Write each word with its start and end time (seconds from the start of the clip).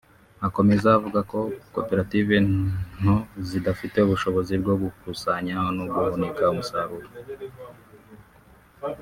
Akomeza 0.47 0.87
avuga 0.97 1.19
koperative 1.75 2.33
nto 3.01 3.17
zidafite 3.47 3.97
ubushobozi 4.01 4.53
bwo 4.61 4.75
gukusanya 4.83 5.55
no 5.77 5.85
guhunika 5.93 6.43
umusaruro 6.53 7.07